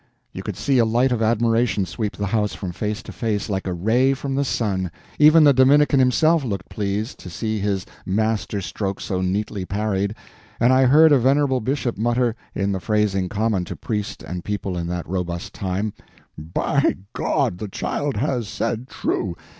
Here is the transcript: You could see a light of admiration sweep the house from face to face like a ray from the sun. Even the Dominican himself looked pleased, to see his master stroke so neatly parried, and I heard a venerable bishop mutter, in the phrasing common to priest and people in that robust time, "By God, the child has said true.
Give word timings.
You 0.31 0.41
could 0.41 0.57
see 0.57 0.79
a 0.79 0.83
light 0.83 1.11
of 1.11 1.21
admiration 1.21 1.85
sweep 1.85 2.17
the 2.17 2.25
house 2.25 2.55
from 2.55 2.71
face 2.71 3.03
to 3.03 3.11
face 3.11 3.51
like 3.51 3.67
a 3.67 3.73
ray 3.75 4.15
from 4.15 4.33
the 4.33 4.43
sun. 4.43 4.89
Even 5.19 5.43
the 5.43 5.53
Dominican 5.53 5.99
himself 5.99 6.43
looked 6.43 6.69
pleased, 6.69 7.19
to 7.19 7.29
see 7.29 7.59
his 7.59 7.85
master 8.03 8.61
stroke 8.61 8.99
so 8.99 9.21
neatly 9.21 9.63
parried, 9.63 10.15
and 10.59 10.73
I 10.73 10.85
heard 10.85 11.11
a 11.11 11.19
venerable 11.19 11.61
bishop 11.61 11.99
mutter, 11.99 12.35
in 12.55 12.71
the 12.71 12.79
phrasing 12.79 13.29
common 13.29 13.63
to 13.65 13.75
priest 13.75 14.23
and 14.23 14.43
people 14.43 14.75
in 14.75 14.87
that 14.87 15.07
robust 15.07 15.53
time, 15.53 15.93
"By 16.35 16.95
God, 17.13 17.59
the 17.59 17.67
child 17.69 18.17
has 18.17 18.47
said 18.47 18.87
true. 18.87 19.35